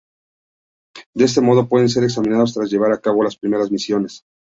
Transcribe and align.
De 1.13 1.25
este 1.25 1.41
modo 1.41 1.69
pueden 1.69 1.87
ser 1.87 2.03
examinados 2.03 2.55
tras 2.55 2.71
llevar 2.71 2.91
a 2.91 2.99
cabo 2.99 3.23
las 3.23 3.37
primeras 3.37 3.69
misiones. 3.69 4.23